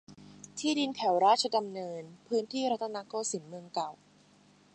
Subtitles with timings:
[0.57, 3.91] ที่ดินแถวราชดำเนิน พื้นที่รัตนโกสินทร์ เมืองเก่า